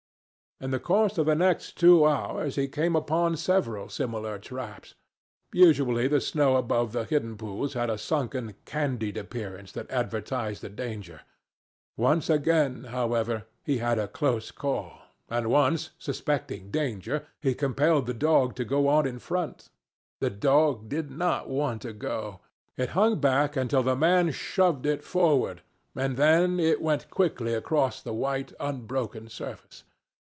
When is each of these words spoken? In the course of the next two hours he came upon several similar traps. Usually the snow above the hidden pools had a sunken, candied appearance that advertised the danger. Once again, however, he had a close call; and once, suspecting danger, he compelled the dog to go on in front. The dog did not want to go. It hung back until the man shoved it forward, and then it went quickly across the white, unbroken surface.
In 0.63 0.69
the 0.69 0.79
course 0.79 1.17
of 1.17 1.25
the 1.25 1.33
next 1.33 1.75
two 1.79 2.05
hours 2.05 2.55
he 2.55 2.67
came 2.67 2.95
upon 2.95 3.35
several 3.35 3.89
similar 3.89 4.37
traps. 4.37 4.93
Usually 5.51 6.07
the 6.07 6.21
snow 6.21 6.55
above 6.55 6.91
the 6.91 7.03
hidden 7.03 7.35
pools 7.35 7.73
had 7.73 7.89
a 7.89 7.97
sunken, 7.97 8.53
candied 8.63 9.17
appearance 9.17 9.71
that 9.71 9.89
advertised 9.89 10.61
the 10.61 10.69
danger. 10.69 11.21
Once 11.97 12.29
again, 12.29 12.83
however, 12.83 13.45
he 13.65 13.79
had 13.79 13.97
a 13.97 14.07
close 14.07 14.51
call; 14.51 14.99
and 15.31 15.47
once, 15.49 15.89
suspecting 15.97 16.69
danger, 16.69 17.25
he 17.41 17.55
compelled 17.55 18.05
the 18.05 18.13
dog 18.13 18.53
to 18.57 18.63
go 18.63 18.87
on 18.87 19.07
in 19.07 19.17
front. 19.17 19.69
The 20.19 20.29
dog 20.29 20.87
did 20.87 21.09
not 21.09 21.49
want 21.49 21.81
to 21.81 21.91
go. 21.93 22.39
It 22.77 22.89
hung 22.89 23.19
back 23.19 23.55
until 23.55 23.81
the 23.81 23.95
man 23.95 24.29
shoved 24.29 24.85
it 24.85 25.03
forward, 25.03 25.63
and 25.95 26.17
then 26.17 26.59
it 26.59 26.83
went 26.83 27.09
quickly 27.09 27.55
across 27.55 27.99
the 27.99 28.13
white, 28.13 28.53
unbroken 28.59 29.27
surface. 29.27 29.85